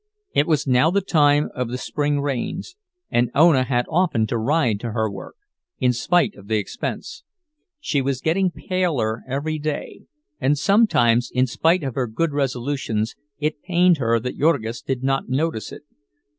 [0.33, 2.75] It was now the time of the spring rains,
[3.11, 5.35] and Ona had often to ride to her work,
[5.79, 7.21] in spite of the expense;
[7.79, 10.05] she was getting paler every day,
[10.39, 15.29] and sometimes, in spite of her good resolutions, it pained her that Jurgis did not
[15.29, 15.83] notice it.